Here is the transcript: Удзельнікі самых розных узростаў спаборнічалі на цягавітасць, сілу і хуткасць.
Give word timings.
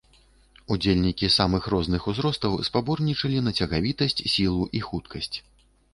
Удзельнікі 0.75 1.27
самых 1.33 1.67
розных 1.73 2.07
узростаў 2.11 2.57
спаборнічалі 2.69 3.45
на 3.49 3.53
цягавітасць, 3.61 4.19
сілу 4.37 4.63
і 4.81 4.83
хуткасць. 4.87 5.35